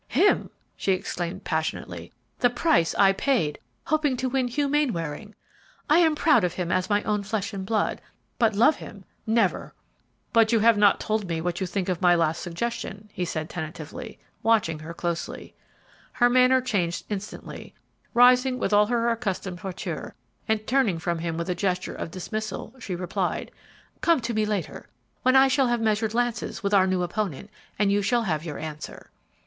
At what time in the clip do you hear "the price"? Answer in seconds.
2.39-2.95